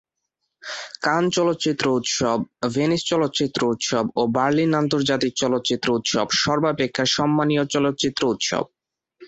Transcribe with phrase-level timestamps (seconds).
[1.01, 2.37] কান চলচ্চিত্র উৎসব,
[2.71, 8.63] ভেনিস চলচ্চিত্র উৎসব ও বার্লিন আন্তর্জাতিক চলচ্চিত্র উৎসব সর্বাপেক্ষা সম্মানীয় চলচ্চিত্র উৎসব।